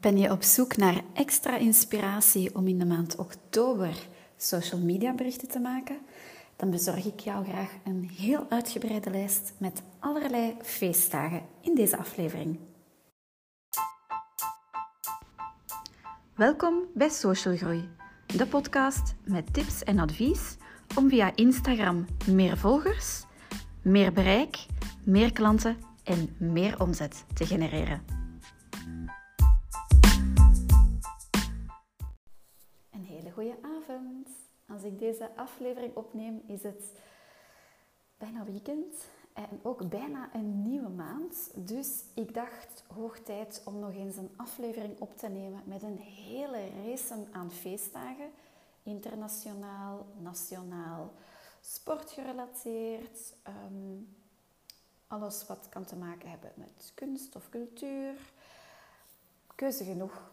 Ben 0.00 0.18
je 0.18 0.30
op 0.30 0.42
zoek 0.42 0.76
naar 0.76 1.02
extra 1.14 1.56
inspiratie 1.56 2.54
om 2.54 2.66
in 2.66 2.78
de 2.78 2.84
maand 2.84 3.16
oktober 3.16 3.96
social 4.36 4.80
media 4.80 5.14
berichten 5.14 5.48
te 5.48 5.58
maken? 5.58 5.98
Dan 6.56 6.70
bezorg 6.70 7.04
ik 7.04 7.20
jou 7.20 7.44
graag 7.44 7.70
een 7.84 8.10
heel 8.16 8.46
uitgebreide 8.48 9.10
lijst 9.10 9.52
met 9.56 9.82
allerlei 9.98 10.54
feestdagen 10.62 11.42
in 11.60 11.74
deze 11.74 11.96
aflevering. 11.96 12.58
Welkom 16.34 16.82
bij 16.94 17.08
Social 17.08 17.56
Groei, 17.56 17.88
de 18.26 18.46
podcast 18.46 19.14
met 19.24 19.54
tips 19.54 19.82
en 19.82 19.98
advies 19.98 20.56
om 20.96 21.08
via 21.08 21.36
Instagram 21.36 22.06
meer 22.26 22.58
volgers, 22.58 23.24
meer 23.82 24.12
bereik, 24.12 24.66
meer 25.04 25.32
klanten 25.32 25.76
en 26.04 26.36
meer 26.38 26.80
omzet 26.80 27.24
te 27.34 27.46
genereren. 27.46 28.17
Als 34.68 34.82
ik 34.82 34.98
deze 34.98 35.30
aflevering 35.36 35.96
opneem, 35.96 36.42
is 36.46 36.62
het 36.62 36.92
bijna 38.16 38.44
weekend 38.44 38.94
en 39.32 39.60
ook 39.62 39.88
bijna 39.88 40.34
een 40.34 40.62
nieuwe 40.62 40.88
maand. 40.88 41.50
Dus 41.54 42.04
ik 42.14 42.34
dacht 42.34 42.84
hoog 42.94 43.18
tijd 43.18 43.62
om 43.64 43.78
nog 43.78 43.94
eens 43.94 44.16
een 44.16 44.30
aflevering 44.36 45.00
op 45.00 45.16
te 45.16 45.28
nemen 45.28 45.62
met 45.64 45.82
een 45.82 45.98
hele 45.98 46.68
race 46.84 47.26
aan 47.32 47.50
feestdagen. 47.50 48.30
Internationaal, 48.82 50.06
nationaal, 50.20 51.12
sportgerelateerd. 51.60 53.34
Um, 53.72 54.16
alles 55.06 55.46
wat 55.46 55.66
kan 55.68 55.84
te 55.84 55.96
maken 55.96 56.30
hebben 56.30 56.52
met 56.54 56.92
kunst 56.94 57.36
of 57.36 57.48
cultuur. 57.48 58.14
Keuze 59.54 59.84
genoeg, 59.84 60.30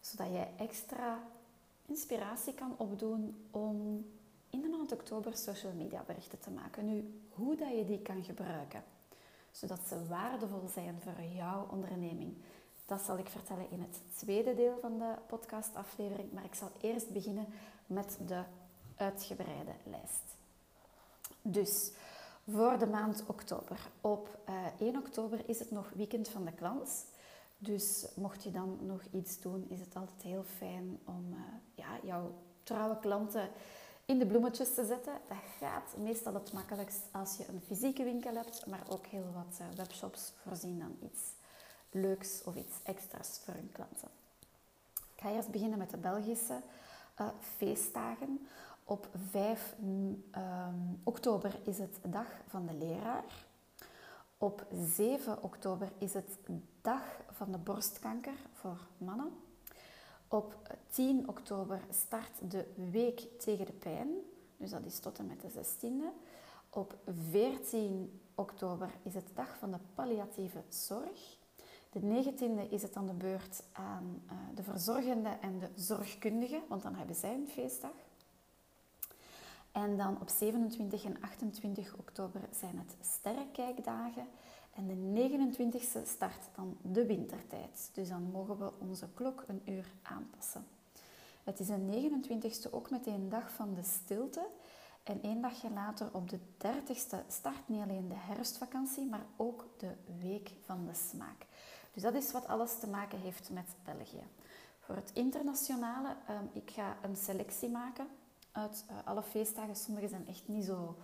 zodat 0.00 0.32
jij 0.32 0.50
extra 0.56 1.22
inspiratie 1.90 2.54
kan 2.54 2.74
opdoen 2.76 3.46
om 3.50 4.06
in 4.50 4.60
de 4.60 4.68
maand 4.68 4.92
oktober 4.92 5.36
social 5.36 5.72
media 5.72 6.02
berichten 6.06 6.40
te 6.40 6.50
maken. 6.50 6.84
Nu, 6.84 7.20
hoe 7.30 7.56
dat 7.56 7.70
je 7.76 7.84
die 7.84 8.02
kan 8.02 8.24
gebruiken, 8.24 8.84
zodat 9.50 9.80
ze 9.88 10.06
waardevol 10.06 10.68
zijn 10.74 11.00
voor 11.00 11.24
jouw 11.36 11.68
onderneming, 11.70 12.34
dat 12.86 13.00
zal 13.00 13.18
ik 13.18 13.28
vertellen 13.28 13.70
in 13.70 13.80
het 13.80 14.00
tweede 14.16 14.54
deel 14.54 14.78
van 14.80 14.98
de 14.98 15.14
podcastaflevering. 15.26 16.32
Maar 16.32 16.44
ik 16.44 16.54
zal 16.54 16.70
eerst 16.80 17.10
beginnen 17.10 17.46
met 17.86 18.18
de 18.26 18.42
uitgebreide 18.96 19.72
lijst. 19.84 20.36
Dus 21.42 21.92
voor 22.48 22.78
de 22.78 22.86
maand 22.86 23.24
oktober. 23.26 23.90
Op 24.00 24.38
1 24.78 24.94
eh, 24.94 25.00
oktober 25.00 25.40
is 25.46 25.58
het 25.58 25.70
nog 25.70 25.90
weekend 25.94 26.28
van 26.28 26.44
de 26.44 26.52
klant. 26.52 27.04
Dus 27.62 28.06
mocht 28.14 28.42
je 28.42 28.50
dan 28.50 28.78
nog 28.80 29.02
iets 29.10 29.40
doen, 29.40 29.66
is 29.68 29.80
het 29.80 29.96
altijd 29.96 30.22
heel 30.22 30.44
fijn 30.44 30.98
om 31.04 31.32
uh, 31.32 31.38
ja, 31.74 31.98
jouw 32.02 32.34
trouwe 32.62 32.98
klanten 32.98 33.48
in 34.04 34.18
de 34.18 34.26
bloemetjes 34.26 34.74
te 34.74 34.84
zetten. 34.84 35.12
Dat 35.28 35.36
gaat 35.58 35.96
meestal 35.96 36.34
het 36.34 36.52
makkelijkst 36.52 37.00
als 37.12 37.36
je 37.36 37.48
een 37.48 37.60
fysieke 37.66 38.04
winkel 38.04 38.34
hebt, 38.34 38.66
maar 38.66 38.82
ook 38.88 39.06
heel 39.06 39.32
wat 39.34 39.58
uh, 39.60 39.66
webshops 39.76 40.32
voorzien 40.42 40.78
dan 40.78 40.96
iets 41.02 41.20
leuks 41.90 42.42
of 42.44 42.54
iets 42.54 42.76
extra's 42.82 43.40
voor 43.44 43.54
hun 43.54 43.70
klanten. 43.72 44.08
Ik 45.14 45.22
ga 45.26 45.30
eerst 45.30 45.50
beginnen 45.50 45.78
met 45.78 45.90
de 45.90 45.96
Belgische 45.96 46.60
uh, 47.20 47.28
feestdagen. 47.56 48.46
Op 48.84 49.08
5 49.30 49.74
um, 49.82 50.24
ehm, 50.30 50.74
oktober 51.02 51.58
is 51.64 51.78
het 51.78 51.98
Dag 52.08 52.26
van 52.46 52.66
de 52.66 52.74
Leraar. 52.74 53.24
Op 54.42 54.66
7 54.72 55.42
oktober 55.42 55.92
is 55.98 56.14
het 56.14 56.38
Dag 56.80 57.02
van 57.30 57.52
de 57.52 57.58
Borstkanker 57.58 58.36
voor 58.52 58.86
mannen. 58.98 59.32
Op 60.28 60.56
10 60.88 61.28
oktober 61.28 61.80
start 61.90 62.50
de 62.50 62.66
Week 62.90 63.20
tegen 63.38 63.66
de 63.66 63.72
Pijn. 63.72 64.08
Dus 64.56 64.70
dat 64.70 64.84
is 64.84 64.98
tot 64.98 65.18
en 65.18 65.26
met 65.26 65.40
de 65.40 65.48
16e. 65.50 66.26
Op 66.70 66.94
14 67.30 68.20
oktober 68.34 68.90
is 69.02 69.14
het 69.14 69.30
Dag 69.34 69.58
van 69.58 69.70
de 69.70 69.78
Palliatieve 69.94 70.62
Zorg. 70.68 71.36
De 71.90 72.00
19e 72.00 72.70
is 72.70 72.82
het 72.82 72.96
aan 72.96 73.06
de 73.06 73.12
beurt 73.12 73.62
aan 73.72 74.22
uh, 74.26 74.32
de 74.54 74.62
verzorgende 74.62 75.28
en 75.40 75.58
de 75.58 75.68
zorgkundige, 75.74 76.60
want 76.68 76.82
dan 76.82 76.94
hebben 76.94 77.16
zij 77.16 77.34
een 77.34 77.48
feestdag. 77.48 77.94
En 79.72 79.96
dan 79.96 80.20
op 80.20 80.28
27 80.28 81.04
en 81.04 81.20
28 81.20 81.94
oktober 81.96 82.40
zijn 82.58 82.78
het 82.78 82.96
sterrenkijkdagen. 83.00 84.26
En 84.74 84.86
de 84.86 85.30
29e 85.30 86.06
start 86.06 86.48
dan 86.54 86.76
de 86.82 87.06
wintertijd. 87.06 87.90
Dus 87.92 88.08
dan 88.08 88.22
mogen 88.22 88.58
we 88.58 88.72
onze 88.78 89.08
klok 89.14 89.44
een 89.46 89.62
uur 89.64 89.92
aanpassen. 90.02 90.66
Het 91.44 91.60
is 91.60 91.66
de 91.66 92.10
29e 92.10 92.70
ook 92.70 92.90
meteen 92.90 93.14
een 93.14 93.28
dag 93.28 93.52
van 93.52 93.74
de 93.74 93.82
stilte. 93.82 94.46
En 95.02 95.22
één 95.22 95.40
dagje 95.40 95.70
later, 95.70 96.08
op 96.12 96.30
de 96.30 96.38
30e, 96.38 97.26
start 97.28 97.68
niet 97.68 97.82
alleen 97.82 98.08
de 98.08 98.14
herfstvakantie, 98.16 99.06
maar 99.06 99.26
ook 99.36 99.64
de 99.76 99.94
week 100.20 100.50
van 100.64 100.86
de 100.86 100.94
smaak. 100.94 101.46
Dus 101.92 102.02
dat 102.02 102.14
is 102.14 102.32
wat 102.32 102.46
alles 102.46 102.78
te 102.78 102.88
maken 102.88 103.18
heeft 103.20 103.50
met 103.50 103.74
België. 103.84 104.26
Voor 104.78 104.94
het 104.94 105.10
internationale, 105.14 106.08
um, 106.08 106.50
ik 106.52 106.70
ga 106.70 106.96
een 107.02 107.16
selectie 107.16 107.68
maken 107.68 108.06
uh, 108.68 108.96
alle 109.04 109.22
feestdagen. 109.22 109.76
Sommige 109.76 110.08
zijn 110.08 110.28
echt 110.28 110.48
niet 110.48 110.64
zo 110.64 110.96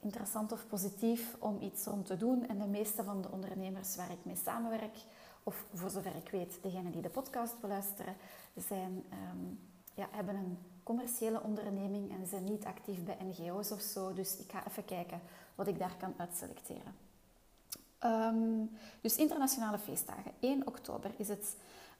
interessant 0.00 0.52
of 0.52 0.66
positief 0.66 1.36
om 1.38 1.60
iets 1.60 1.84
rond 1.84 2.06
te 2.06 2.16
doen. 2.16 2.48
En 2.48 2.58
de 2.58 2.66
meeste 2.66 3.04
van 3.04 3.22
de 3.22 3.30
ondernemers 3.30 3.96
waar 3.96 4.10
ik 4.10 4.24
mee 4.24 4.36
samenwerk, 4.44 4.96
of 5.42 5.64
voor 5.74 5.90
zover 5.90 6.16
ik 6.16 6.30
weet, 6.30 6.58
degenen 6.62 6.92
die 6.92 7.02
de 7.02 7.08
podcast 7.08 7.60
beluisteren, 7.60 8.16
zijn, 8.54 9.04
ehm, 9.10 9.54
ja, 9.94 10.08
hebben 10.10 10.34
een 10.34 10.58
commerciële 10.82 11.42
onderneming 11.42 12.10
en 12.10 12.26
zijn 12.26 12.44
niet 12.44 12.64
actief 12.64 13.04
bij 13.04 13.16
NGO's 13.22 13.70
of 13.70 13.80
zo. 13.80 14.12
Dus 14.12 14.36
ik 14.36 14.50
ga 14.50 14.66
even 14.66 14.84
kijken 14.84 15.20
wat 15.54 15.66
ik 15.66 15.78
daar 15.78 15.96
kan 15.98 16.14
uitselecteren. 16.16 16.94
Um, 18.04 18.70
dus 19.00 19.16
internationale 19.16 19.78
feestdagen. 19.78 20.32
1 20.40 20.66
oktober 20.66 21.10
is 21.16 21.28
het 21.28 21.56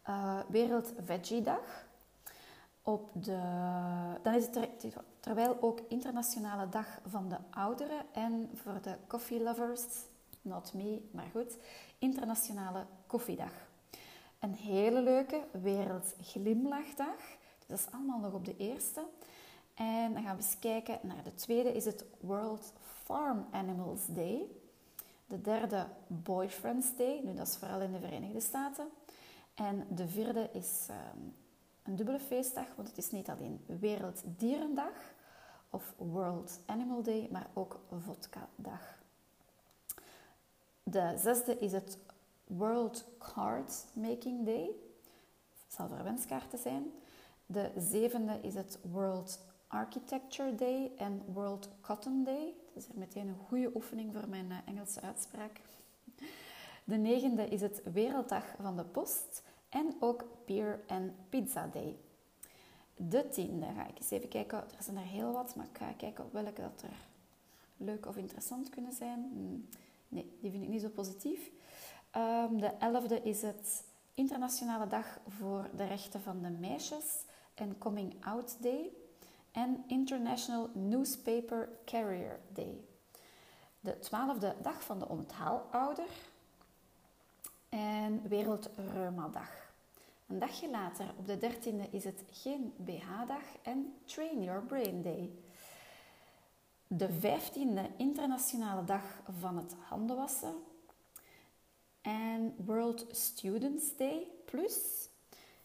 uh, 0.09 0.41
Wereld 0.49 0.93
Veggie 1.05 1.43
Dag. 1.43 1.87
Op 2.87 3.11
de, 3.25 3.41
dan 4.23 4.35
is 4.35 4.47
het 4.47 4.69
terwijl 5.21 5.57
ook 5.61 5.81
Internationale 5.89 6.69
Dag 6.69 7.01
van 7.07 7.29
de 7.29 7.37
Ouderen 7.51 8.03
en 8.13 8.51
voor 8.55 8.79
de 8.83 8.97
coffee 9.07 9.43
lovers, 9.43 9.83
not 10.43 10.73
me, 10.75 11.09
maar 11.11 11.29
goed, 11.33 11.57
Internationale 11.99 12.87
Koffiedag. 13.07 13.53
Een 14.39 14.55
hele 14.55 15.03
leuke 15.03 15.41
Wereld 15.51 16.15
Glimlachdag. 16.21 17.17
Dat 17.67 17.79
is 17.79 17.87
allemaal 17.91 18.19
nog 18.19 18.33
op 18.33 18.45
de 18.45 18.57
eerste. 18.57 19.05
En 19.75 20.13
dan 20.13 20.23
gaan 20.23 20.37
we 20.37 20.43
eens 20.43 20.59
kijken 20.59 20.99
naar 21.03 21.23
de 21.23 21.35
tweede, 21.35 21.73
is 21.73 21.85
het 21.85 22.05
World 22.21 22.73
Farm 23.05 23.47
Animals 23.51 24.01
Day. 24.07 24.47
De 25.27 25.41
derde 25.41 25.87
Boyfriend's 26.07 26.97
Day, 26.97 27.21
nu 27.25 27.35
dat 27.35 27.49
is 27.49 27.57
vooral 27.57 27.81
in 27.81 27.93
de 27.93 28.01
Verenigde 28.01 28.41
Staten. 28.41 28.89
En 29.55 29.87
de 29.91 30.09
vierde 30.09 30.49
is 30.53 30.87
ehm, 30.89 31.19
een 31.85 31.97
dubbele 31.97 32.21
feestdag, 32.21 32.67
want 32.77 32.89
het 32.89 32.99
is 32.99 33.11
niet 33.11 33.29
alleen 33.29 33.65
Werelddierendag 33.67 35.15
of 35.71 35.95
World 35.97 36.61
Animal 36.67 37.03
Day, 37.03 37.29
maar 37.31 37.47
ook 37.53 37.81
Vodka-dag. 37.91 39.03
De 40.83 41.15
zesde 41.17 41.59
is 41.59 41.73
het 41.73 41.99
World 42.47 43.05
Card 43.19 43.85
Making 43.93 44.45
Day. 44.45 44.71
Het 45.65 45.75
zal 45.75 45.89
voor 45.89 46.03
wenskaarten 46.03 46.59
zijn. 46.59 46.93
De 47.47 47.71
zevende 47.77 48.39
is 48.43 48.55
het 48.55 48.79
World 48.83 49.39
Architecture 49.67 50.55
Day 50.55 50.93
en 50.97 51.23
World 51.33 51.69
Cotton 51.81 52.25
Day. 52.25 52.55
Dat 52.75 52.83
is 52.83 52.89
er 52.89 52.99
meteen 52.99 53.29
een 53.29 53.47
goede 53.49 53.71
oefening 53.75 54.13
voor 54.13 54.29
mijn 54.29 54.51
eh, 54.51 54.57
Engelse 54.65 55.01
uitspraak. 55.01 55.61
De 56.85 56.97
negende 56.97 57.49
is 57.49 57.61
het 57.61 57.83
Werelddag 57.93 58.45
van 58.61 58.77
de 58.77 58.85
Post 58.85 59.43
en 59.75 59.97
ook 60.01 60.25
Beer 60.47 60.81
en 60.87 61.17
Pizza 61.29 61.67
Day. 61.67 61.97
De 62.97 63.29
tiende 63.29 63.67
ga 63.77 63.87
ik 63.87 63.99
eens 63.99 64.11
even 64.11 64.29
kijken. 64.29 64.59
Er 64.59 64.83
zijn 64.83 64.97
er 64.97 65.03
heel 65.03 65.33
wat, 65.33 65.55
maar 65.57 65.67
ik 65.67 65.79
ga 65.79 65.93
kijken 65.93 66.29
welke 66.33 66.61
dat 66.61 66.83
er 66.83 66.97
leuk 67.77 68.07
of 68.07 68.17
interessant 68.17 68.69
kunnen 68.69 68.93
zijn. 68.93 69.31
Hmm, 69.33 69.69
nee, 70.09 70.39
die 70.41 70.51
vind 70.51 70.63
ik 70.63 70.69
niet 70.69 70.81
zo 70.81 70.89
positief. 70.89 71.51
Um, 72.17 72.61
de 72.61 72.73
elfde 72.79 73.23
is 73.23 73.43
het 73.43 73.85
Internationale 74.15 74.87
Dag 74.87 75.19
voor 75.29 75.71
de 75.77 75.85
Rechten 75.85 76.21
van 76.21 76.43
de 76.43 76.51
Meisjes 76.51 77.25
en 77.55 77.79
Coming 77.79 78.25
Out 78.25 78.57
Day. 78.63 78.91
En 79.53 79.85
International 79.87 80.71
Newspaper 80.73 81.69
Carrier 81.85 82.41
Day. 82.53 82.81
De 83.81 83.99
twaalfde 83.99 84.55
Dag 84.63 84.85
van 84.85 84.99
de 84.99 85.09
Onthaalouder. 85.09 86.09
En 87.69 88.29
Wereldreuma 88.29 89.29
Dag. 89.29 89.64
Een 90.27 90.39
dagje 90.39 90.71
later, 90.71 91.15
op 91.19 91.27
de 91.27 91.39
13e, 91.39 91.91
is 91.91 92.05
het 92.05 92.25
geen 92.31 92.73
BH-dag 92.77 93.43
en 93.63 93.95
Train 94.05 94.43
Your 94.43 94.63
Brain 94.63 95.03
Day. 95.03 95.31
De 96.87 97.09
15e 97.09 97.97
internationale 97.97 98.85
dag 98.85 99.23
van 99.39 99.57
het 99.57 99.75
handenwassen. 99.89 100.55
En 102.01 102.55
World 102.65 103.07
Students 103.11 103.97
Day 103.97 104.27
plus 104.45 105.09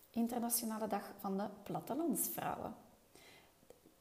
Internationale 0.09 0.87
Dag 0.87 1.13
van 1.19 1.37
de 1.37 1.47
Plattelandsvrouwen. 1.63 2.75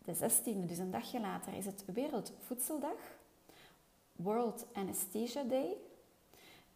De 0.04 0.16
16e, 0.16 0.66
dus 0.66 0.78
een 0.78 0.90
dagje 0.90 1.20
later, 1.20 1.54
is 1.54 1.66
het 1.66 1.84
Wereldvoedseldag. 1.86 3.16
World 4.12 4.66
Anesthesia 4.72 5.42
Day. 5.42 5.76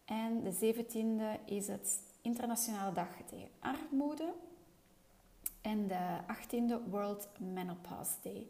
En 0.05 0.43
de 0.43 0.73
17e 0.73 1.45
is 1.45 1.67
het 1.67 1.99
Internationale 2.23 2.91
Dag 2.93 3.07
tegen 3.25 3.49
Armoede. 3.59 4.33
En 5.61 5.87
de 5.87 6.19
18e 6.27 6.89
World 6.89 7.27
Menopause 7.39 8.13
Day. 8.21 8.49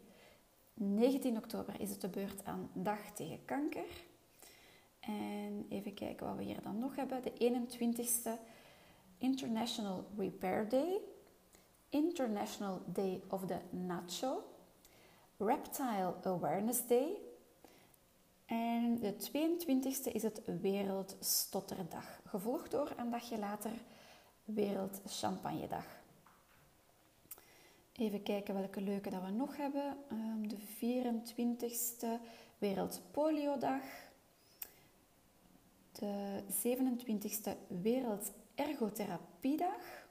19 0.74 1.36
oktober 1.36 1.80
is 1.80 1.90
het 1.90 2.00
de 2.00 2.08
beurt 2.08 2.44
aan 2.44 2.70
Dag 2.72 3.10
tegen 3.14 3.44
Kanker. 3.44 4.04
En 5.00 5.66
even 5.68 5.94
kijken 5.94 6.26
wat 6.26 6.36
we 6.36 6.42
hier 6.42 6.62
dan 6.62 6.78
nog 6.78 6.96
hebben. 6.96 7.22
De 7.22 7.32
21ste 7.32 8.30
International 9.18 10.04
Repair 10.16 10.68
Day. 10.68 11.00
International 11.88 12.82
Day 12.86 13.22
of 13.28 13.46
the 13.46 13.58
Nacho. 13.70 14.44
Reptile 15.36 16.14
Awareness 16.22 16.86
Day. 16.86 17.16
En 18.54 18.98
de 18.98 19.14
22e 19.14 20.12
is 20.12 20.22
het 20.22 20.42
Wereldstotterdag. 20.60 22.20
Gevolgd 22.24 22.70
door 22.70 22.92
een 22.96 23.10
dagje 23.10 23.38
later 23.38 23.72
Wereld 24.44 25.00
Champagnedag. 25.06 26.02
Even 27.92 28.22
kijken 28.22 28.54
welke 28.54 28.80
leuke 28.80 29.10
dat 29.10 29.22
we 29.22 29.30
nog 29.30 29.56
hebben. 29.56 29.96
Um, 30.12 30.48
de 30.48 30.56
24e 30.56 32.06
Wereldpoliodag. 32.58 33.82
De 35.92 36.42
27e 36.50 37.50
Wereldergotherapiedag. 37.82 40.06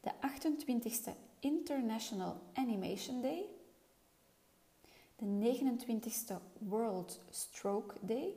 De 0.00 0.12
28e 0.12 1.10
International 1.40 2.40
Animation 2.52 3.22
Day. 3.22 3.59
De 5.20 5.26
29e 5.26 6.34
World 6.58 7.20
Stroke 7.30 7.94
Day. 8.00 8.34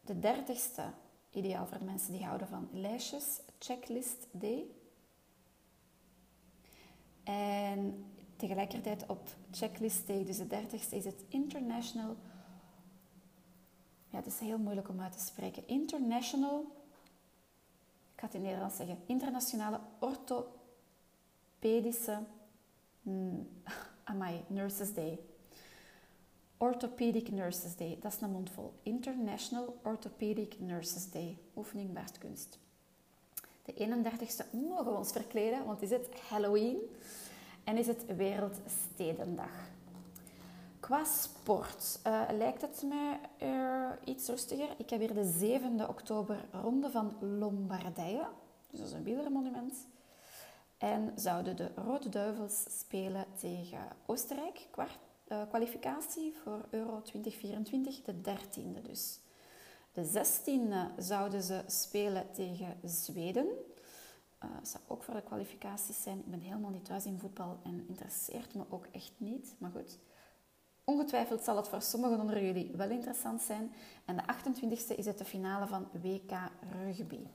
De 0.00 0.14
30e, 0.14 0.82
ideaal 1.30 1.66
voor 1.66 1.84
mensen 1.84 2.12
die 2.12 2.24
houden 2.24 2.48
van 2.48 2.68
lijstjes, 2.72 3.40
Checklist 3.58 4.26
Day. 4.30 4.66
En 7.24 8.04
tegelijkertijd 8.36 9.06
op 9.06 9.28
Checklist 9.50 10.06
Day, 10.06 10.24
dus 10.24 10.36
de 10.36 10.46
30ste, 10.46 10.90
is 10.90 11.04
het 11.04 11.24
International. 11.28 12.16
Ja, 14.08 14.16
het 14.16 14.26
is 14.26 14.38
heel 14.38 14.58
moeilijk 14.58 14.88
om 14.88 15.00
uit 15.00 15.12
te 15.12 15.24
spreken. 15.24 15.68
International. 15.68 16.60
Ik 18.14 18.20
ga 18.20 18.26
het 18.26 18.34
in 18.34 18.42
Nederlands 18.42 18.76
zeggen. 18.76 18.98
Internationale 19.06 19.80
Orthopedische. 19.98 22.22
Hmm, 23.02 23.48
amai, 24.10 24.44
Nurses 24.46 24.92
Day. 24.92 25.18
Orthopedic 26.58 27.30
Nurses 27.30 27.76
Day. 27.76 27.98
Dat 28.00 28.12
is 28.12 28.20
een 28.20 28.30
mondvol. 28.30 28.72
International 28.82 29.76
Orthopedic 29.82 30.60
Nurses 30.60 31.10
Day. 31.10 31.38
Oefening 31.56 31.92
baardkunst. 31.92 32.58
De 33.62 33.72
31ste 33.72 34.50
mogen 34.50 34.92
we 34.92 34.98
ons 34.98 35.12
verkleden, 35.12 35.64
want 35.64 35.82
is 35.82 35.90
het 35.90 36.08
Halloween 36.28 36.78
en 37.64 37.76
is 37.76 37.86
het 37.86 38.16
Wereldstedendag. 38.16 39.68
Qua 40.80 41.04
sport 41.04 42.00
uh, 42.06 42.22
lijkt 42.32 42.60
het 42.60 42.84
mij 42.88 43.20
uh, 43.42 43.90
iets 44.04 44.28
rustiger. 44.28 44.68
Ik 44.76 44.90
heb 44.90 45.00
hier 45.00 45.14
de 45.14 45.58
7e 45.60 45.88
oktober 45.88 46.44
Ronde 46.62 46.90
van 46.90 47.12
Lombardije. 47.38 48.26
Dus 48.70 48.80
dat 48.80 48.88
is 48.88 48.94
een 48.94 49.04
wielermonument. 49.04 49.74
En 50.80 51.12
zouden 51.14 51.56
de 51.56 51.70
Rode 51.74 52.08
Duivels 52.08 52.64
spelen 52.78 53.24
tegen 53.38 53.88
Oostenrijk. 54.06 54.68
Kwart, 54.70 54.98
uh, 55.28 55.42
kwalificatie 55.48 56.34
voor 56.42 56.64
Euro 56.70 57.02
2024, 57.02 58.02
de 58.02 58.20
13e 58.20 58.82
dus. 58.82 59.20
De 59.92 60.04
16e 60.04 61.02
zouden 61.02 61.42
ze 61.42 61.62
spelen 61.66 62.32
tegen 62.32 62.78
Zweden. 62.84 63.46
Dat 64.38 64.68
zou 64.68 64.84
ook 64.86 65.02
voor 65.02 65.14
de 65.14 65.22
kwalificaties 65.22 66.02
zijn. 66.02 66.18
Ik 66.18 66.30
ben 66.30 66.40
helemaal 66.40 66.70
niet 66.70 66.84
thuis 66.84 67.04
in 67.04 67.18
voetbal 67.18 67.58
en 67.62 67.84
interesseert 67.88 68.54
me 68.54 68.64
ook 68.68 68.86
echt 68.92 69.12
niet. 69.16 69.54
Maar 69.58 69.70
goed, 69.70 69.98
ongetwijfeld 70.84 71.42
zal 71.42 71.56
het 71.56 71.68
voor 71.68 71.82
sommigen 71.82 72.20
onder 72.20 72.44
jullie 72.44 72.70
wel 72.76 72.90
interessant 72.90 73.42
zijn. 73.42 73.72
En 74.04 74.16
de 74.16 74.22
28e 74.22 74.96
is 74.96 75.06
het 75.06 75.18
de 75.18 75.24
finale 75.24 75.66
van 75.66 75.88
WK 76.02 76.32
Rugby. 76.72 77.26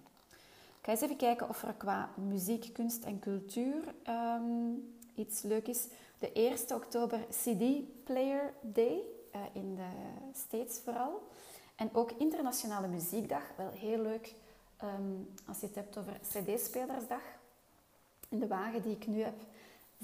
Ga 0.86 0.92
eens 0.92 1.02
even 1.02 1.16
kijken 1.16 1.50
of 1.50 1.64
er 1.64 1.74
qua 1.74 2.10
muziek, 2.16 2.74
kunst 2.74 3.04
en 3.04 3.20
cultuur 3.20 3.96
um, 4.10 4.96
iets 5.16 5.42
leuk 5.42 5.68
is. 5.68 5.88
De 6.20 6.32
1 6.32 6.58
oktober 6.74 7.20
CD 7.30 7.64
Player 8.04 8.54
Day, 8.62 9.02
uh, 9.36 9.42
in 9.54 9.76
de 9.76 9.88
States 10.34 10.80
vooral. 10.84 11.28
En 11.76 11.90
ook 11.94 12.12
Internationale 12.12 12.88
Muziekdag, 12.88 13.44
wel 13.58 13.70
heel 13.70 14.02
leuk 14.02 14.36
um, 14.84 15.34
als 15.48 15.60
je 15.60 15.66
het 15.66 15.76
hebt 15.76 15.98
over 15.98 16.20
CD-spelersdag. 16.22 17.22
In 18.30 18.40
de 18.40 18.48
wagen 18.48 18.82
die 18.82 18.96
ik 18.96 19.08
nu 19.08 19.22
heb 19.22 19.42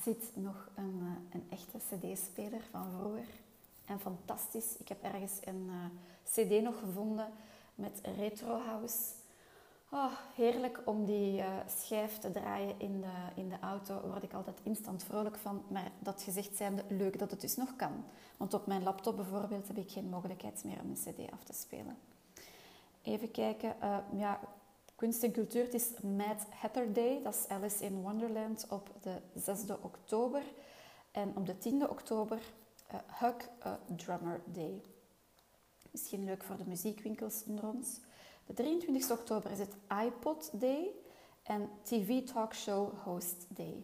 zit 0.03 0.23
nog 0.33 0.69
een, 0.75 0.99
uh, 1.01 1.09
een 1.31 1.47
echte 1.49 1.77
CD-speler 1.77 2.61
van 2.71 2.91
vroeger. 2.99 3.27
En 3.85 3.99
fantastisch. 3.99 4.77
Ik 4.77 4.87
heb 4.87 5.03
ergens 5.03 5.39
een 5.43 5.69
uh, 5.69 5.85
CD 6.23 6.63
nog 6.63 6.79
gevonden 6.79 7.27
met 7.75 7.99
Retro 8.17 8.59
House. 8.59 9.19
Oh, 9.93 10.11
heerlijk 10.35 10.81
om 10.85 11.05
die 11.05 11.37
uh, 11.37 11.45
schijf 11.67 12.17
te 12.17 12.31
draaien 12.31 12.79
in 12.79 13.01
de, 13.01 13.11
in 13.35 13.49
de 13.49 13.59
auto. 13.59 14.01
Word 14.07 14.23
ik 14.23 14.33
altijd 14.33 14.59
instant 14.63 15.03
vrolijk 15.03 15.37
van. 15.37 15.63
Maar 15.67 15.91
dat 15.99 16.21
gezegd 16.21 16.57
zijnde, 16.57 16.83
leuk 16.89 17.19
dat 17.19 17.31
het 17.31 17.41
dus 17.41 17.55
nog 17.55 17.75
kan. 17.75 18.03
Want 18.37 18.53
op 18.53 18.67
mijn 18.67 18.83
laptop 18.83 19.15
bijvoorbeeld 19.15 19.67
heb 19.67 19.77
ik 19.77 19.91
geen 19.91 20.09
mogelijkheid 20.09 20.63
meer 20.63 20.79
om 20.83 20.89
een 20.89 21.13
cd 21.13 21.31
af 21.31 21.43
te 21.43 21.53
spelen. 21.53 21.97
Even 23.01 23.31
kijken. 23.31 23.75
Uh, 23.83 23.97
ja, 24.17 24.39
kunst 24.95 25.23
en 25.23 25.31
cultuur. 25.31 25.63
Het 25.63 25.73
is 25.73 25.89
Mad 26.01 26.45
Hatter 26.49 26.93
Day. 26.93 27.21
Dat 27.23 27.33
is 27.33 27.47
Alice 27.47 27.85
in 27.85 28.01
Wonderland 28.01 28.65
op 28.69 28.89
de 29.01 29.21
6e 29.39 29.81
oktober. 29.81 30.43
En 31.11 31.33
op 31.35 31.45
de 31.45 31.55
10e 31.55 31.89
oktober 31.89 32.39
uh, 32.93 32.99
Hug 33.07 33.49
Drummer 33.95 34.41
Day. 34.45 34.81
Misschien 35.91 36.23
leuk 36.23 36.43
voor 36.43 36.57
de 36.57 36.67
muziekwinkels 36.67 37.43
onder 37.47 37.67
ons. 37.67 37.99
De 38.45 38.53
23 38.53 39.11
oktober 39.11 39.51
is 39.51 39.59
het 39.59 39.75
iPod 40.05 40.49
Day 40.53 40.91
en 41.43 41.69
TV 41.83 42.23
Talkshow 42.23 42.93
Host 43.03 43.45
Day. 43.47 43.83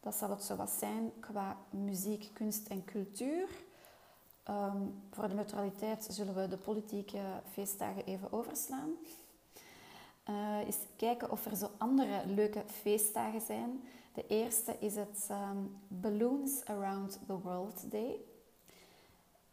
Dat 0.00 0.14
zal 0.14 0.30
het 0.30 0.42
zo 0.42 0.56
wat 0.56 0.70
zijn 0.70 1.12
qua 1.20 1.56
muziek, 1.70 2.30
kunst 2.32 2.68
en 2.68 2.84
cultuur. 2.84 3.48
Um, 4.50 5.02
voor 5.10 5.28
de 5.28 5.34
neutraliteit 5.34 6.06
zullen 6.10 6.34
we 6.34 6.48
de 6.48 6.56
politieke 6.56 7.20
feestdagen 7.52 8.04
even 8.04 8.32
overslaan. 8.32 8.90
Uh, 10.30 10.58
eens 10.58 10.78
kijken 10.96 11.30
of 11.30 11.46
er 11.46 11.56
zo 11.56 11.70
andere 11.78 12.26
leuke 12.26 12.62
feestdagen 12.66 13.40
zijn. 13.40 13.82
De 14.12 14.26
eerste 14.26 14.76
is 14.78 14.96
het 14.96 15.28
um, 15.30 15.76
Balloons 15.88 16.64
Around 16.64 17.18
the 17.26 17.38
World 17.38 17.90
Day. 17.90 18.20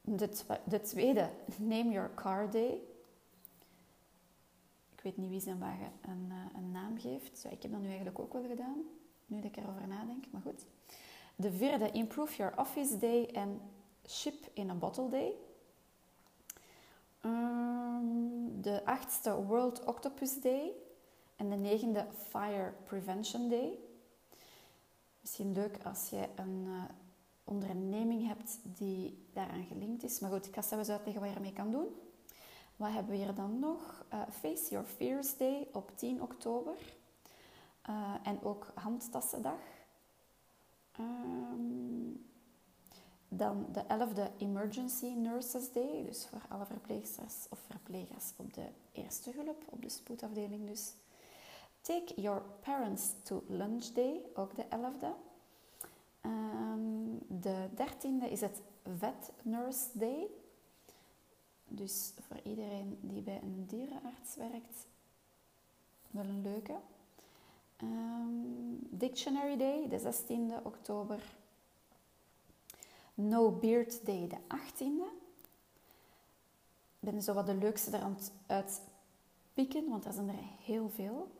De, 0.01 0.29
de 0.63 0.81
tweede, 0.81 1.29
Name 1.57 1.91
Your 1.91 2.13
Car 2.15 2.51
Day. 2.51 2.81
Ik 5.01 5.07
weet 5.07 5.17
niet 5.17 5.29
wie 5.29 5.39
zijn 5.39 5.59
wagen 5.59 5.91
een, 6.01 6.27
uh, 6.29 6.35
een 6.55 6.71
naam 6.71 6.99
geeft. 6.99 7.45
Ik 7.49 7.61
heb 7.61 7.71
dat 7.71 7.81
nu 7.81 7.87
eigenlijk 7.87 8.19
ook 8.19 8.33
wel 8.33 8.47
gedaan, 8.47 8.81
nu 9.25 9.41
dat 9.41 9.45
ik 9.45 9.57
erover 9.57 9.87
nadenk. 9.87 10.25
Maar 10.31 10.41
goed. 10.41 10.65
De 11.35 11.51
vierde, 11.51 11.91
Improve 11.91 12.35
Your 12.35 12.59
Office 12.59 12.97
Day 12.97 13.25
en 13.25 13.61
Ship 14.07 14.49
in 14.53 14.69
a 14.69 14.73
Bottle 14.73 15.09
Day. 15.09 15.33
Um, 17.25 18.61
de 18.61 18.85
achtste 18.85 19.43
World 19.43 19.85
Octopus 19.85 20.41
Day. 20.41 20.71
En 21.35 21.49
de 21.49 21.55
negende 21.55 22.07
Fire 22.29 22.73
Prevention 22.83 23.49
Day. 23.49 23.79
Misschien 25.21 25.53
leuk 25.53 25.85
als 25.85 26.09
je 26.09 26.27
een 26.35 26.65
uh, 26.65 26.83
onderneming 27.43 28.27
hebt 28.27 28.59
die 28.63 29.27
daaraan 29.33 29.65
gelinkt 29.65 30.03
is. 30.03 30.19
Maar 30.19 30.31
goed, 30.31 30.45
ik 30.45 30.53
ga 30.53 30.61
zelfs 30.61 30.89
uitleggen 30.89 31.21
wat 31.21 31.31
je 31.31 31.35
ermee 31.35 31.53
kan 31.53 31.71
doen. 31.71 31.87
Wat 32.81 32.91
hebben 32.91 33.11
we 33.11 33.17
hier 33.17 33.33
dan 33.33 33.59
nog? 33.59 34.05
Uh, 34.13 34.21
Face 34.29 34.69
Your 34.69 34.85
Fears 34.85 35.37
Day 35.37 35.67
op 35.71 35.91
10 35.95 36.21
oktober. 36.21 36.73
Uh, 37.89 38.13
en 38.23 38.43
ook 38.43 38.71
Handtassendag. 38.75 39.59
Um, 40.99 42.25
dan 43.27 43.65
de 43.71 43.83
11e 43.83 44.37
Emergency 44.37 45.05
Nurses 45.05 45.71
Day, 45.71 46.03
dus 46.05 46.27
voor 46.27 46.41
alle 46.49 46.65
verpleegsters 46.65 47.45
of 47.49 47.59
verplegers 47.59 48.33
op 48.35 48.53
de 48.53 48.67
eerste 48.91 49.31
hulp, 49.35 49.63
op 49.69 49.81
de 49.81 49.89
spoedafdeling 49.89 50.67
dus. 50.67 50.93
Take 51.81 52.21
Your 52.21 52.41
Parents 52.61 53.13
to 53.23 53.43
Lunch 53.47 53.85
Day, 53.85 54.21
ook 54.33 54.55
de 54.55 54.63
11e. 54.63 55.07
Um, 56.21 57.19
de 57.27 57.69
13e 57.75 58.29
is 58.29 58.41
het 58.41 58.61
Vet 58.97 59.31
Nurse 59.43 59.87
Day. 59.93 60.29
Dus 61.73 62.13
voor 62.27 62.39
iedereen 62.43 62.97
die 63.01 63.21
bij 63.21 63.39
een 63.41 63.65
dierenarts 63.67 64.35
werkt, 64.35 64.85
Wel 66.09 66.23
een 66.23 66.41
leuke. 66.41 66.75
Ehm, 67.77 68.27
Dictionary 68.89 69.57
Day, 69.57 69.87
de 69.89 69.99
16e 69.99 70.63
oktober. 70.63 71.23
No 73.13 73.51
Beard 73.51 74.05
Day, 74.05 74.27
de 74.27 74.37
18e. 74.47 75.05
Ik 76.99 77.09
ben 77.09 77.21
zo 77.21 77.33
wat 77.33 77.45
de 77.45 77.55
leukste 77.55 77.97
er 77.97 78.03
aan 78.03 78.15
het 78.15 78.31
uitpikken, 78.45 79.89
want 79.89 80.05
er 80.05 80.13
zijn 80.13 80.29
er 80.29 80.35
heel 80.63 80.89
veel. 80.89 81.31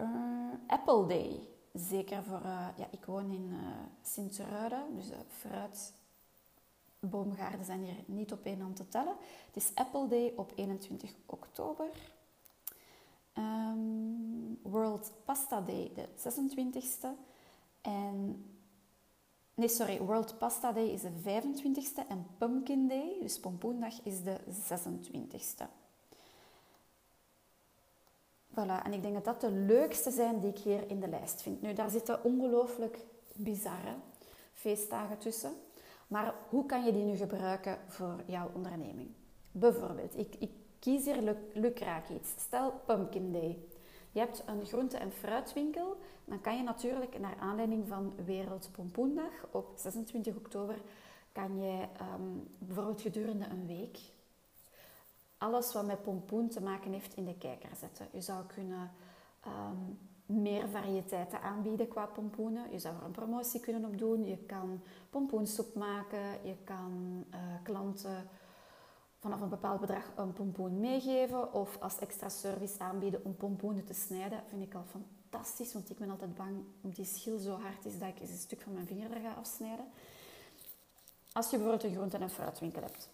Uh, 0.00 0.52
Apple 0.66 1.06
Day, 1.06 1.48
zeker 1.72 2.24
voor... 2.24 2.40
Uh, 2.44 2.68
ja, 2.76 2.86
ik 2.90 3.04
woon 3.04 3.30
in 3.30 3.48
uh, 3.52 3.58
Sint-Truiden, 4.02 4.96
dus 4.96 5.06
fruit 5.28 5.92
boomgaarden 7.00 7.64
zijn 7.64 7.84
hier 7.84 7.96
niet 8.06 8.32
op 8.32 8.44
één 8.44 8.60
hand 8.60 8.76
te 8.76 8.88
tellen. 8.88 9.16
Het 9.46 9.56
is 9.56 9.70
Apple 9.74 10.06
Day 10.06 10.32
op 10.36 10.52
21 10.54 11.14
oktober. 11.26 11.86
Um, 13.34 14.58
World 14.62 15.12
Pasta 15.24 15.60
Day, 15.60 15.92
de 15.94 16.08
26e. 16.08 17.08
En 17.80 18.44
Nee, 19.58 19.68
sorry, 19.68 20.00
World 20.00 20.38
Pasta 20.38 20.72
Day 20.72 20.86
is 20.86 21.00
de 21.00 21.10
25e 21.10 22.08
en 22.08 22.26
Pumpkin 22.38 22.88
Day, 22.88 23.16
dus 23.20 23.40
pompoendag, 23.40 23.94
is 24.02 24.22
de 24.22 24.36
26e. 24.40 25.66
Voilà, 28.50 28.82
en 28.84 28.92
ik 28.92 29.02
denk 29.02 29.14
dat 29.14 29.24
dat 29.24 29.40
de 29.40 29.50
leukste 29.50 30.10
zijn 30.10 30.40
die 30.40 30.50
ik 30.50 30.58
hier 30.58 30.90
in 30.90 31.00
de 31.00 31.08
lijst 31.08 31.42
vind. 31.42 31.62
Nu, 31.62 31.72
daar 31.72 31.90
zitten 31.90 32.24
ongelooflijk 32.24 32.98
bizarre 33.34 33.94
feestdagen 34.52 35.18
tussen. 35.18 35.52
Maar 36.08 36.34
hoe 36.48 36.66
kan 36.66 36.84
je 36.84 36.92
die 36.92 37.04
nu 37.04 37.16
gebruiken 37.16 37.78
voor 37.86 38.22
jouw 38.26 38.50
onderneming? 38.54 39.10
Bijvoorbeeld, 39.52 40.18
ik, 40.18 40.34
ik 40.38 40.50
kies 40.78 41.04
hier 41.04 41.36
lukraak 41.52 42.08
iets. 42.08 42.28
Stel 42.36 42.72
Pumpkin 42.86 43.32
Day. 43.32 43.58
Je 44.12 44.20
hebt 44.20 44.42
een 44.46 44.66
groente- 44.66 44.96
en 44.96 45.12
fruitwinkel. 45.12 45.96
Dan 46.24 46.40
kan 46.40 46.56
je 46.56 46.62
natuurlijk 46.62 47.18
naar 47.18 47.36
aanleiding 47.40 47.88
van 47.88 48.12
Wereldpompoendag 48.24 49.46
op 49.50 49.72
26 49.76 50.36
oktober... 50.36 50.80
kan 51.32 51.60
je 51.60 51.86
um, 52.16 52.48
bijvoorbeeld 52.58 53.00
gedurende 53.00 53.46
een 53.46 53.66
week 53.66 53.98
alles 55.38 55.72
wat 55.72 55.86
met 55.86 56.02
pompoen 56.02 56.48
te 56.48 56.62
maken 56.62 56.92
heeft 56.92 57.16
in 57.16 57.24
de 57.24 57.34
kijker 57.34 57.70
zetten. 57.76 58.08
Je 58.12 58.20
zou 58.20 58.46
kunnen 58.46 58.90
um, 59.46 59.98
meer 60.28 60.68
variëteiten 60.68 61.42
aanbieden 61.42 61.88
qua 61.88 62.06
pompoenen. 62.06 62.70
Je 62.70 62.78
zou 62.78 62.96
er 62.96 63.04
een 63.04 63.10
promotie 63.10 63.60
kunnen 63.60 63.84
op 63.84 63.98
doen. 63.98 64.26
Je 64.26 64.36
kan 64.36 64.80
pompoensoep 65.10 65.74
maken. 65.74 66.22
Je 66.42 66.56
kan 66.64 67.24
uh, 67.30 67.38
klanten 67.62 68.28
vanaf 69.18 69.40
een 69.40 69.48
bepaald 69.48 69.80
bedrag 69.80 70.04
een 70.16 70.32
pompoen 70.32 70.80
meegeven 70.80 71.52
of 71.52 71.80
als 71.80 71.98
extra 71.98 72.28
service 72.28 72.78
aanbieden 72.78 73.24
om 73.24 73.36
pompoenen 73.36 73.84
te 73.84 73.94
snijden, 73.94 74.42
vind 74.48 74.62
ik 74.62 74.74
al 74.74 74.84
fantastisch, 74.90 75.72
want 75.72 75.90
ik 75.90 75.98
ben 75.98 76.10
altijd 76.10 76.34
bang 76.34 76.64
omdat 76.80 76.96
die 76.96 77.04
schil 77.04 77.38
zo 77.38 77.50
hard 77.50 77.84
is 77.84 77.98
dat 77.98 78.08
ik 78.08 78.20
eens 78.20 78.30
een 78.30 78.36
stuk 78.36 78.60
van 78.60 78.72
mijn 78.72 78.86
vinger 78.86 79.12
er 79.12 79.20
ga 79.20 79.32
afsnijden. 79.32 79.84
Als 81.32 81.50
je 81.50 81.56
bijvoorbeeld 81.56 81.90
een 81.90 81.96
groente- 81.96 82.16
en 82.16 82.30
fruitwinkel 82.30 82.82
hebt, 82.82 83.08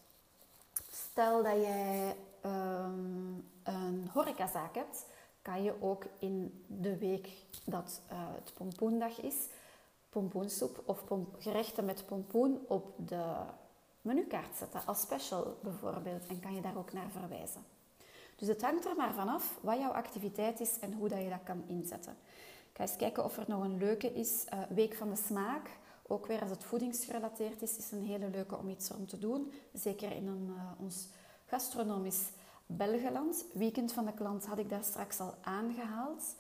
stel 0.91 1.43
dat 1.43 1.57
jij 1.63 2.17
um, 2.45 3.49
een 3.63 4.09
horecazaak 4.13 4.75
hebt, 4.75 5.07
kan 5.45 5.63
je 5.63 5.75
ook 5.81 6.05
in 6.19 6.65
de 6.67 6.99
week 6.99 7.29
dat 7.65 8.01
uh, 8.13 8.19
het 8.35 8.55
pompoendag 8.55 9.21
is, 9.21 9.35
pompoensoep 10.09 10.83
of 10.85 11.05
gerechten 11.39 11.85
met 11.85 12.07
pompoen 12.07 12.65
op 12.69 12.93
de 13.09 13.35
menukaart 14.01 14.57
zetten 14.57 14.87
als 14.87 15.01
special 15.01 15.57
bijvoorbeeld 15.63 16.27
en 16.27 16.41
kan 16.41 16.55
je 16.55 16.61
daar 16.61 16.77
ook 16.77 16.93
naar 16.93 17.11
verwijzen. 17.11 17.65
Dus 18.37 18.49
het 18.49 18.63
hangt 18.63 18.85
er 18.85 18.97
maar 18.97 19.15
vanaf 19.15 19.59
wat 19.61 19.79
jouw 19.79 19.91
activiteit 19.91 20.61
is 20.61 20.79
en 20.79 20.93
hoe 20.93 21.09
dat 21.09 21.23
je 21.23 21.29
dat 21.29 21.43
kan 21.45 21.65
inzetten. 21.67 22.17
Ik 22.71 22.77
ga 22.77 22.83
eens 22.83 22.97
kijken 22.97 23.25
of 23.25 23.37
er 23.37 23.45
nog 23.47 23.65
een 23.65 23.79
leuke 23.79 24.13
is. 24.13 24.45
Uh, 24.55 24.61
Week 24.69 24.95
van 24.95 25.11
de 25.11 25.17
smaak, 25.17 25.71
ook 26.07 26.27
weer 26.27 26.41
als 26.41 26.51
het 26.51 26.65
voedingsgerelateerd 26.65 27.63
is, 27.63 27.77
is 27.77 27.91
een 27.91 28.05
hele 28.05 28.29
leuke 28.29 28.57
om 28.57 28.69
iets 28.69 28.91
om 28.91 29.07
te 29.07 29.19
doen. 29.19 29.53
Zeker 29.73 30.13
in 30.13 30.27
een, 30.27 30.47
uh, 30.49 30.71
ons 30.79 31.09
gastronomisch 31.47 32.29
Belgeland. 32.67 33.45
Weekend 33.53 33.93
van 33.93 34.05
de 34.05 34.13
klant 34.13 34.47
had 34.47 34.59
ik 34.59 34.71
daar 34.71 34.85
straks 34.85 35.21
al 35.21 35.35
aangehaald. 35.41 36.37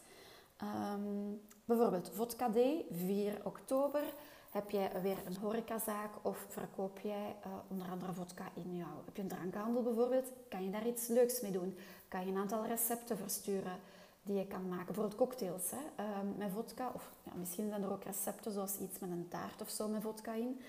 Um, 0.62 1.40
bijvoorbeeld 1.64 2.10
Vodka 2.14 2.48
Day, 2.48 2.84
4 2.90 3.40
oktober. 3.44 4.02
Heb 4.50 4.70
jij 4.70 4.90
weer 5.02 5.16
een 5.26 5.36
horecazaak 5.36 6.10
of 6.22 6.46
verkoop 6.48 6.98
jij 6.98 7.36
uh, 7.46 7.52
onder 7.68 7.88
andere 7.90 8.12
vodka 8.12 8.44
in 8.54 8.76
jouw... 8.76 9.02
Heb 9.04 9.16
je 9.16 9.22
een 9.22 9.28
drankhandel 9.28 9.82
bijvoorbeeld? 9.82 10.26
Kan 10.48 10.64
je 10.64 10.70
daar 10.70 10.86
iets 10.86 11.06
leuks 11.06 11.40
mee 11.40 11.52
doen? 11.52 11.76
Kan 12.08 12.20
je 12.20 12.32
een 12.32 12.38
aantal 12.38 12.66
recepten 12.66 13.16
versturen 13.16 13.78
die 14.22 14.36
je 14.36 14.46
kan 14.46 14.68
maken? 14.68 14.86
Bijvoorbeeld 14.86 15.16
cocktails 15.16 15.70
hè? 15.70 16.04
Uh, 16.04 16.36
met 16.36 16.50
vodka. 16.50 16.90
Of 16.94 17.10
ja, 17.22 17.32
misschien 17.38 17.68
zijn 17.68 17.82
er 17.82 17.92
ook 17.92 18.04
recepten 18.04 18.52
zoals 18.52 18.78
iets 18.78 18.98
met 18.98 19.10
een 19.10 19.28
taart 19.28 19.60
of 19.60 19.70
zo 19.70 19.88
met 19.88 20.02
vodka 20.02 20.32
in. 20.32 20.60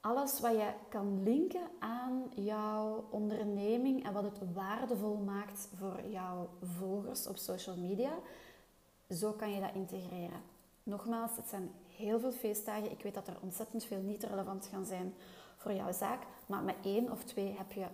Alles 0.00 0.40
wat 0.40 0.52
je 0.52 0.72
kan 0.88 1.22
linken 1.22 1.68
aan 1.78 2.30
jouw 2.34 3.04
onderneming 3.10 4.04
en 4.04 4.12
wat 4.12 4.22
het 4.22 4.52
waardevol 4.52 5.16
maakt 5.16 5.68
voor 5.78 6.00
jouw 6.10 6.48
volgers 6.62 7.26
op 7.26 7.36
social 7.36 7.76
media. 7.76 8.12
Zo 9.10 9.32
kan 9.32 9.50
je 9.52 9.60
dat 9.60 9.74
integreren. 9.74 10.42
Nogmaals, 10.82 11.36
het 11.36 11.48
zijn 11.48 11.70
heel 11.96 12.20
veel 12.20 12.32
feestdagen. 12.32 12.90
Ik 12.90 13.02
weet 13.02 13.14
dat 13.14 13.28
er 13.28 13.36
ontzettend 13.40 13.84
veel 13.84 14.00
niet 14.00 14.22
relevant 14.22 14.66
gaan 14.66 14.86
zijn 14.86 15.14
voor 15.56 15.72
jouw 15.72 15.92
zaak. 15.92 16.22
Maar 16.46 16.62
met 16.62 16.76
één 16.82 17.10
of 17.10 17.24
twee 17.24 17.54
heb 17.56 17.72
je 17.72 17.86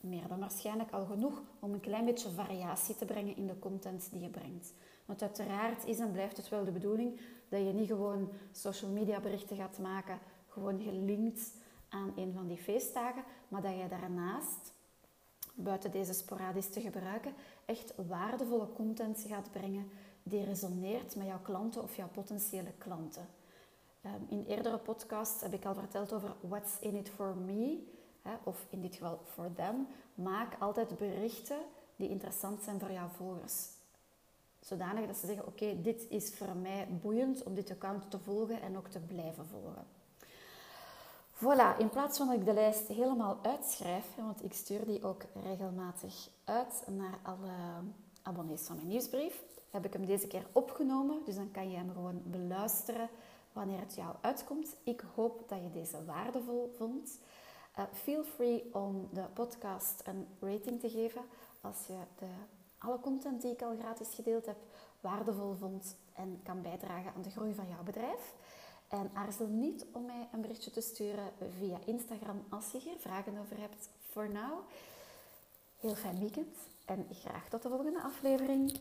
meer 0.00 0.28
dan 0.28 0.38
waarschijnlijk 0.38 0.90
al 0.90 1.04
genoeg 1.04 1.42
om 1.58 1.72
een 1.72 1.80
klein 1.80 2.04
beetje 2.04 2.30
variatie 2.30 2.96
te 2.96 3.04
brengen 3.04 3.36
in 3.36 3.46
de 3.46 3.58
content 3.58 4.08
die 4.10 4.20
je 4.20 4.28
brengt. 4.28 4.72
Want 5.04 5.22
uiteraard 5.22 5.86
is 5.86 5.98
en 5.98 6.12
blijft 6.12 6.36
het 6.36 6.48
wel 6.48 6.64
de 6.64 6.70
bedoeling 6.70 7.20
dat 7.48 7.60
je 7.60 7.72
niet 7.72 7.88
gewoon 7.88 8.30
social 8.52 8.90
media 8.90 9.20
berichten 9.20 9.56
gaat 9.56 9.78
maken, 9.78 10.18
gewoon 10.58 10.80
gelinkt 10.80 11.52
aan 11.88 12.12
een 12.16 12.32
van 12.32 12.46
die 12.46 12.56
feestdagen, 12.56 13.24
maar 13.48 13.62
dat 13.62 13.76
je 13.78 13.88
daarnaast, 13.88 14.72
buiten 15.54 15.90
deze 15.90 16.12
sporadisch 16.12 16.70
te 16.70 16.80
gebruiken, 16.80 17.34
echt 17.64 17.94
waardevolle 18.08 18.72
content 18.72 19.24
gaat 19.28 19.50
brengen 19.50 19.90
die 20.22 20.44
resoneert 20.44 21.16
met 21.16 21.26
jouw 21.26 21.40
klanten 21.42 21.82
of 21.82 21.96
jouw 21.96 22.08
potentiële 22.08 22.72
klanten. 22.78 23.28
Um, 24.04 24.26
in 24.28 24.44
eerdere 24.48 24.78
podcasts 24.78 25.40
heb 25.42 25.52
ik 25.52 25.64
al 25.64 25.74
verteld 25.74 26.12
over 26.12 26.34
what's 26.40 26.78
in 26.80 26.94
it 26.94 27.08
for 27.08 27.36
me, 27.36 27.86
of 28.44 28.66
in 28.70 28.80
dit 28.80 28.94
geval 28.94 29.20
for 29.24 29.52
them. 29.54 29.86
Maak 30.14 30.56
altijd 30.58 30.98
berichten 30.98 31.58
die 31.96 32.08
interessant 32.08 32.62
zijn 32.62 32.80
voor 32.80 32.92
jouw 32.92 33.08
volgers. 33.08 33.68
Zodanig 34.60 35.06
dat 35.06 35.16
ze 35.16 35.26
zeggen, 35.26 35.46
oké, 35.46 35.82
dit 35.82 36.06
is 36.08 36.34
voor 36.34 36.56
mij 36.56 36.88
boeiend 37.02 37.42
om 37.42 37.54
dit 37.54 37.70
account 37.70 38.10
te 38.10 38.18
volgen 38.18 38.62
en 38.62 38.76
ook 38.76 38.88
te 38.88 39.00
blijven 39.00 39.46
volgen. 39.46 39.97
Voilà, 41.40 41.76
in 41.78 41.88
plaats 41.88 42.18
van 42.18 42.26
dat 42.26 42.36
ik 42.36 42.44
de 42.44 42.52
lijst 42.52 42.88
helemaal 42.88 43.38
uitschrijf, 43.42 44.04
want 44.16 44.44
ik 44.44 44.52
stuur 44.52 44.84
die 44.84 45.04
ook 45.04 45.22
regelmatig 45.42 46.28
uit 46.44 46.82
naar 46.86 47.18
alle 47.22 47.52
abonnees 48.22 48.62
van 48.62 48.76
mijn 48.76 48.88
nieuwsbrief, 48.88 49.42
heb 49.70 49.84
ik 49.84 49.92
hem 49.92 50.06
deze 50.06 50.26
keer 50.26 50.46
opgenomen. 50.52 51.20
Dus 51.24 51.34
dan 51.34 51.50
kan 51.50 51.70
je 51.70 51.76
hem 51.76 51.90
gewoon 51.92 52.22
beluisteren 52.24 53.08
wanneer 53.52 53.80
het 53.80 53.94
jou 53.94 54.14
uitkomt. 54.20 54.76
Ik 54.84 55.04
hoop 55.14 55.48
dat 55.48 55.58
je 55.62 55.70
deze 55.70 56.04
waardevol 56.04 56.74
vond. 56.76 57.18
Uh, 57.78 57.84
feel 57.92 58.24
free 58.24 58.74
om 58.74 59.08
de 59.12 59.24
podcast 59.34 60.02
een 60.04 60.26
rating 60.40 60.80
te 60.80 60.90
geven 60.90 61.22
als 61.60 61.86
je 61.86 61.98
de, 62.18 62.26
alle 62.78 63.00
content 63.00 63.42
die 63.42 63.52
ik 63.52 63.62
al 63.62 63.76
gratis 63.78 64.14
gedeeld 64.14 64.46
heb 64.46 64.58
waardevol 65.00 65.54
vond 65.54 65.96
en 66.14 66.40
kan 66.42 66.62
bijdragen 66.62 67.12
aan 67.14 67.22
de 67.22 67.30
groei 67.30 67.54
van 67.54 67.68
jouw 67.68 67.82
bedrijf. 67.82 68.34
En 68.88 69.10
aarzel 69.14 69.46
niet 69.46 69.86
om 69.92 70.06
mij 70.06 70.28
een 70.32 70.40
berichtje 70.40 70.70
te 70.70 70.80
sturen 70.80 71.32
via 71.58 71.78
Instagram 71.84 72.44
als 72.48 72.72
je 72.72 72.78
hier 72.78 72.98
vragen 72.98 73.38
over 73.38 73.60
hebt. 73.60 73.88
Voor 74.10 74.28
nu, 74.28 74.64
heel 75.76 75.94
fijn 75.94 76.18
weekend 76.18 76.56
en 76.84 77.06
graag 77.10 77.48
tot 77.48 77.62
de 77.62 77.68
volgende 77.68 78.02
aflevering. 78.02 78.80